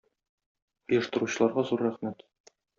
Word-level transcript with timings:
Оештыручыларга 0.97 1.67
зур 1.71 1.87
рәхмәт. 1.89 2.29